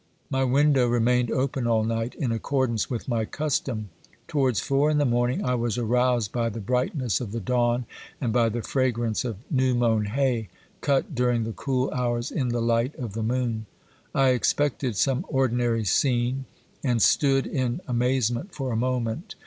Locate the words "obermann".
6.31-6.41